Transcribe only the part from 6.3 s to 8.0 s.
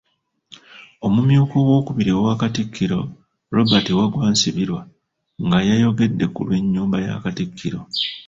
ku lw'enyumba ya Katikkiro.